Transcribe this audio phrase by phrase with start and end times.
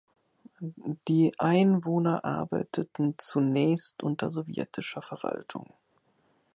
[1.07, 5.75] Die Einwohner arbeiteten zunächst unter sowjetischer Verwaltung.